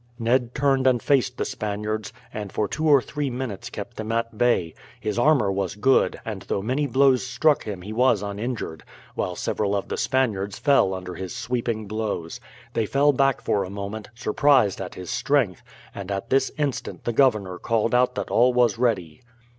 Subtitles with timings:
[0.17, 4.35] Ned turned and faced the Spaniards, and for two or three minutes kept them at
[4.35, 4.73] bay.
[4.99, 8.83] His armour was good, and though many blows struck him he was uninjured,
[9.13, 12.39] while several of the Spaniards fell under his sweeping blows.
[12.73, 15.61] They fell back for a moment, surprised at his strength;
[15.93, 19.21] and at this instant the governor called out that all was ready.